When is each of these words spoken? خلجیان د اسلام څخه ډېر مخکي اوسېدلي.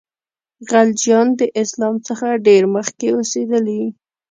خلجیان 0.69 1.27
د 1.39 1.41
اسلام 1.61 1.95
څخه 2.07 2.27
ډېر 2.47 2.63
مخکي 2.75 3.07
اوسېدلي. 3.17 3.83